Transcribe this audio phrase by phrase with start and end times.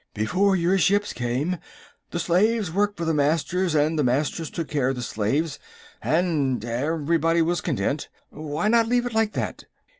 [0.15, 1.57] "Before your ships came,
[2.09, 5.59] the slaves worked for the Masters, and the Masters took care of the slaves,
[6.01, 8.09] and everybody was content.
[8.31, 9.65] Why not leave it like that?"